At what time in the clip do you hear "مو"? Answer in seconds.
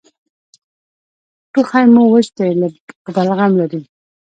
1.93-2.03